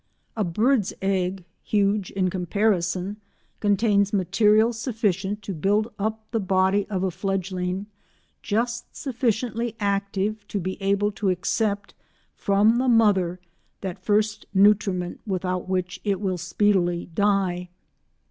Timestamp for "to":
5.43-5.53, 10.47-10.59, 11.11-11.29